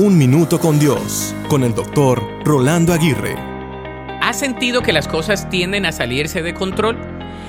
Un 0.00 0.16
Minuto 0.16 0.60
con 0.60 0.78
Dios, 0.78 1.34
con 1.48 1.64
el 1.64 1.74
doctor 1.74 2.22
Rolando 2.44 2.92
Aguirre. 2.92 3.34
¿Has 4.20 4.38
sentido 4.38 4.80
que 4.80 4.92
las 4.92 5.08
cosas 5.08 5.50
tienden 5.50 5.86
a 5.86 5.90
salirse 5.90 6.40
de 6.40 6.54
control? 6.54 6.96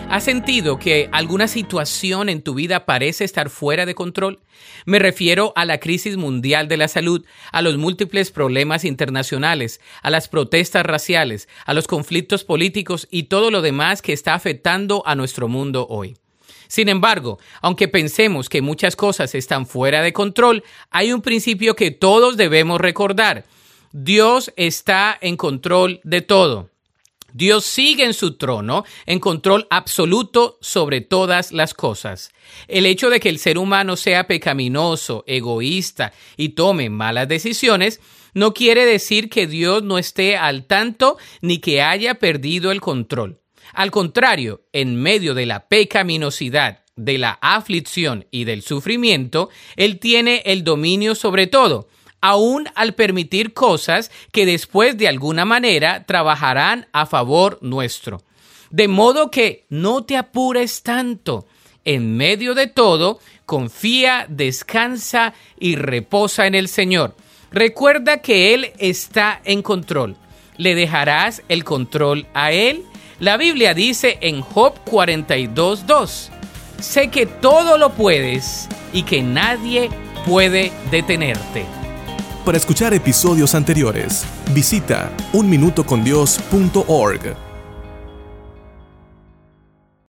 ¿Has 0.10 0.24
sentido 0.24 0.80
que 0.80 1.10
alguna 1.12 1.48
situación 1.48 2.28
en 2.28 2.42
tu 2.42 2.56
vida 2.56 2.88
parece 2.88 3.24
estar 3.24 3.52
fuera 3.52 3.86
de 3.86 3.94
control? 3.94 4.40
Me 4.88 4.98
refiero 4.98 5.54
a 5.56 5.64
la 5.64 5.80
crisis 5.80 6.18
mundial 6.18 6.68
de 6.68 6.78
la 6.78 6.88
salud, 6.88 7.24
a 7.52 7.62
los 7.62 7.78
múltiples 7.78 8.32
problemas 8.32 8.84
internacionales, 8.84 9.80
a 10.02 10.10
las 10.10 10.28
protestas 10.28 10.84
raciales, 10.84 11.48
a 11.68 11.76
los 11.76 11.86
conflictos 11.86 12.46
políticos 12.46 13.08
y 13.12 13.24
todo 13.24 13.52
lo 13.52 13.62
demás 13.62 14.02
que 14.02 14.12
está 14.12 14.34
afectando 14.34 15.04
a 15.06 15.14
nuestro 15.14 15.48
mundo 15.48 15.86
hoy. 15.88 16.16
Sin 16.68 16.90
embargo, 16.90 17.40
aunque 17.62 17.88
pensemos 17.88 18.50
que 18.50 18.62
muchas 18.62 18.96
cosas 18.96 19.36
están 19.36 19.66
fuera 19.66 20.02
de 20.02 20.14
control, 20.14 20.64
hay 20.90 21.14
un 21.14 21.22
principio 21.22 21.76
que 21.76 21.92
todos 21.92 22.38
debemos 22.38 22.80
recordar. 22.80 23.46
Dios 23.92 24.54
está 24.56 25.18
en 25.20 25.36
control 25.36 26.00
de 26.04 26.22
todo. 26.22 26.70
Dios 27.34 27.66
sigue 27.66 28.06
en 28.06 28.14
su 28.14 28.38
trono, 28.38 28.86
en 29.06 29.20
control 29.20 29.68
absoluto 29.70 30.58
sobre 30.62 31.02
todas 31.02 31.52
las 31.52 31.74
cosas. 31.74 32.32
El 32.68 32.86
hecho 32.86 33.10
de 33.10 33.20
que 33.20 33.30
el 33.30 33.40
ser 33.40 33.58
humano 33.58 33.96
sea 33.96 34.28
pecaminoso, 34.28 35.24
egoísta 35.28 36.14
y 36.38 36.50
tome 36.50 36.90
malas 36.90 37.28
decisiones, 37.28 38.00
no 38.34 38.54
quiere 38.54 38.86
decir 38.86 39.30
que 39.30 39.48
Dios 39.48 39.84
no 39.84 39.98
esté 39.98 40.38
al 40.38 40.66
tanto 40.66 41.18
ni 41.42 41.60
que 41.60 41.82
haya 41.82 42.16
perdido 42.16 42.72
el 42.72 42.82
control. 42.82 43.40
Al 43.74 43.92
contrario, 43.92 44.62
en 44.74 44.96
medio 44.96 45.34
de 45.34 45.46
la 45.46 45.68
pecaminosidad, 45.68 46.80
de 46.96 47.18
la 47.18 47.40
aflicción 47.42 48.26
y 48.30 48.44
del 48.44 48.62
sufrimiento, 48.62 49.50
Él 49.78 50.00
tiene 50.00 50.44
el 50.46 50.64
dominio 50.64 51.16
sobre 51.16 51.48
todo, 51.48 51.88
aun 52.22 52.68
al 52.76 52.94
permitir 52.94 53.54
cosas 53.54 54.12
que 54.32 54.46
después 54.46 54.98
de 54.98 55.08
alguna 55.08 55.46
manera 55.46 56.06
trabajarán 56.06 56.88
a 56.92 57.06
favor 57.06 57.58
nuestro. 57.62 58.22
De 58.70 58.88
modo 58.88 59.32
que 59.32 59.66
no 59.70 60.04
te 60.04 60.18
apures 60.18 60.84
tanto. 60.84 61.48
En 61.86 62.18
medio 62.18 62.54
de 62.54 62.68
todo, 62.68 63.20
confía, 63.46 64.26
descansa 64.30 65.34
y 65.60 65.76
reposa 65.76 66.46
en 66.46 66.56
el 66.56 66.68
Señor. 66.68 67.16
Recuerda 67.52 68.22
que 68.22 68.54
Él 68.54 68.74
está 68.78 69.42
en 69.44 69.62
control. 69.62 70.18
¿Le 70.58 70.76
dejarás 70.76 71.42
el 71.48 71.64
control 71.64 72.28
a 72.34 72.52
Él? 72.52 72.84
La 73.20 73.36
Biblia 73.36 73.74
dice 73.74 74.18
en 74.22 74.42
Job 74.42 74.76
42.2, 74.86 76.30
sé 76.80 77.10
que 77.10 77.26
todo 77.26 77.78
lo 77.78 77.90
puedes 77.90 78.70
y 78.94 79.04
que 79.04 79.22
nadie 79.22 79.90
puede 80.26 80.72
detenerte. 80.90 81.66
Para 82.46 82.58
escuchar 82.58 82.94
episodios 82.94 83.56
anteriores, 83.56 84.24
visita 84.54 85.12
unminutocondios.org. 85.34 87.49